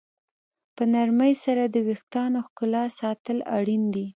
[0.75, 4.05] په نرمۍ سره د ویښتانو ښکلا ساتل اړین دي.